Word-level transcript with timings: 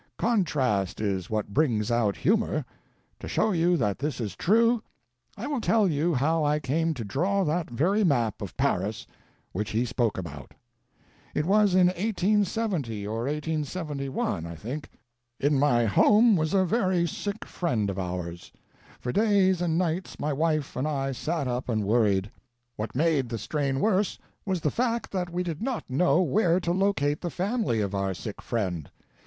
Contrast 0.17 0.99
is 0.99 1.29
what 1.29 1.53
brings 1.53 1.91
out 1.91 2.17
humor. 2.17 2.65
To 3.19 3.27
show 3.27 3.51
you 3.51 3.77
that 3.77 3.99
this 3.99 4.19
is 4.19 4.35
true, 4.35 4.81
I 5.37 5.45
will 5.45 5.61
tell 5.61 5.87
you 5.87 6.15
how 6.15 6.43
I 6.43 6.57
came 6.57 6.95
to 6.95 7.03
draw 7.05 7.43
that 7.43 7.69
very 7.69 8.03
map 8.03 8.41
of 8.41 8.57
Paris 8.57 9.05
which 9.51 9.69
he 9.69 9.85
spoke 9.85 10.17
about. 10.17 10.55
It 11.35 11.45
was 11.45 11.75
in 11.75 11.85
1870 11.89 13.05
or 13.05 13.25
1871, 13.25 14.47
I 14.47 14.55
think. 14.55 14.89
In 15.39 15.59
my 15.59 15.85
home 15.85 16.35
was 16.35 16.55
a 16.55 16.65
very 16.65 17.05
sick 17.07 17.45
friend 17.45 17.87
of 17.87 17.99
ours. 17.99 18.51
For 18.99 19.11
days 19.11 19.61
and 19.61 19.77
nights 19.77 20.19
my 20.19 20.33
wife 20.33 20.75
and 20.75 20.87
I 20.87 21.11
sat 21.11 21.47
up 21.47 21.69
and 21.69 21.83
worried. 21.85 22.31
What 22.75 22.95
made 22.95 23.29
the 23.29 23.37
stain 23.37 23.79
worse 23.79 24.17
was 24.47 24.61
the 24.61 24.71
fact 24.71 25.11
that 25.11 25.29
we 25.29 25.43
did 25.43 25.61
not 25.61 25.87
know 25.87 26.23
where 26.23 26.59
to 26.61 26.71
locate 26.71 27.21
the 27.21 27.29
family 27.29 27.81
of 27.81 27.93
our 27.93 28.15
sick 28.15 28.41
friend. 28.41 28.89